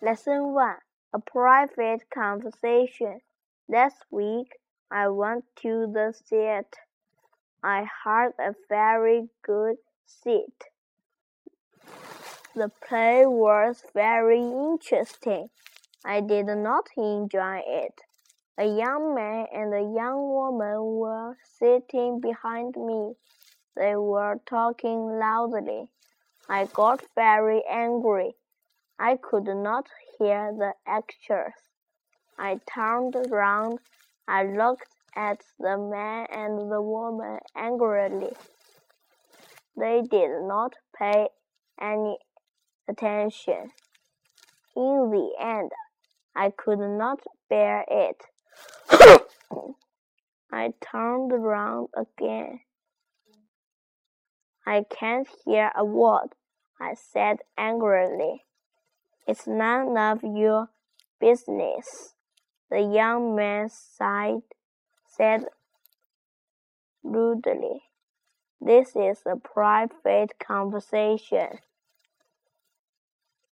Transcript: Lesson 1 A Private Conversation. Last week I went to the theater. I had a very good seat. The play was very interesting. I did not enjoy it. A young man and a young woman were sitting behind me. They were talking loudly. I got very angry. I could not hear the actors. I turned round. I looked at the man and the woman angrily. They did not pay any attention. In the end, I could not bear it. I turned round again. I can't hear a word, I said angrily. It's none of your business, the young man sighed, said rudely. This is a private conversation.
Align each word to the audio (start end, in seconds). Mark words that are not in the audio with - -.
Lesson 0.00 0.54
1 0.54 0.76
A 1.12 1.18
Private 1.18 2.08
Conversation. 2.08 3.20
Last 3.68 3.96
week 4.12 4.52
I 4.92 5.08
went 5.08 5.44
to 5.62 5.90
the 5.92 6.12
theater. 6.12 6.68
I 7.64 7.84
had 8.04 8.28
a 8.38 8.54
very 8.68 9.28
good 9.42 9.78
seat. 10.06 10.66
The 12.54 12.70
play 12.86 13.26
was 13.26 13.82
very 13.92 14.38
interesting. 14.38 15.50
I 16.04 16.20
did 16.20 16.46
not 16.46 16.86
enjoy 16.96 17.62
it. 17.66 18.00
A 18.56 18.66
young 18.66 19.16
man 19.16 19.46
and 19.52 19.74
a 19.74 19.82
young 19.82 20.28
woman 20.28 20.80
were 21.00 21.36
sitting 21.58 22.20
behind 22.20 22.76
me. 22.76 23.14
They 23.74 23.96
were 23.96 24.38
talking 24.46 25.18
loudly. 25.18 25.88
I 26.48 26.66
got 26.66 27.02
very 27.16 27.64
angry. 27.68 28.36
I 29.00 29.16
could 29.16 29.46
not 29.46 29.86
hear 30.18 30.52
the 30.52 30.74
actors. 30.84 31.54
I 32.36 32.58
turned 32.72 33.14
round. 33.30 33.78
I 34.26 34.44
looked 34.44 34.88
at 35.14 35.40
the 35.58 35.78
man 35.78 36.26
and 36.32 36.70
the 36.70 36.82
woman 36.82 37.38
angrily. 37.56 38.32
They 39.76 40.02
did 40.02 40.42
not 40.42 40.74
pay 40.98 41.28
any 41.80 42.18
attention. 42.88 43.70
In 44.74 45.10
the 45.10 45.30
end, 45.40 45.70
I 46.34 46.50
could 46.50 46.80
not 46.80 47.20
bear 47.48 47.84
it. 47.88 48.20
I 50.52 50.72
turned 50.80 51.32
round 51.32 51.88
again. 51.96 52.60
I 54.66 54.84
can't 54.90 55.28
hear 55.44 55.70
a 55.76 55.84
word, 55.84 56.34
I 56.80 56.94
said 56.94 57.38
angrily. 57.56 58.44
It's 59.28 59.46
none 59.46 59.98
of 59.98 60.24
your 60.24 60.70
business, 61.20 62.14
the 62.70 62.80
young 62.80 63.36
man 63.36 63.68
sighed, 63.68 64.40
said 65.06 65.44
rudely. 67.02 67.82
This 68.58 68.96
is 68.96 69.22
a 69.26 69.36
private 69.36 70.38
conversation. 70.38 71.58